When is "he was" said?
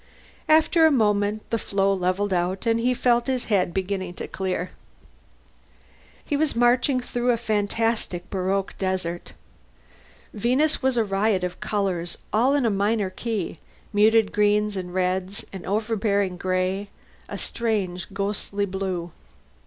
6.25-6.55